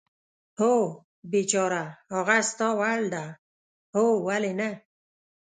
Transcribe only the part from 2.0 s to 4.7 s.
هغه ستا وړ ده؟ هو، ولې نه.